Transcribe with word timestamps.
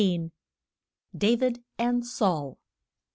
DAVID 1.15 1.63
AND 1.77 2.07
SAUL. 2.07 2.57